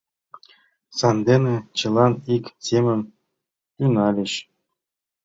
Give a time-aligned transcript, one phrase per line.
[0.97, 2.99] Сандене чылан ик семын
[3.75, 4.31] тӱҥальыч.